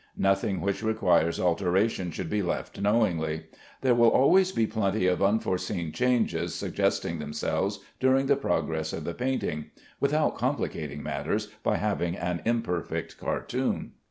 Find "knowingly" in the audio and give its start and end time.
2.81-3.45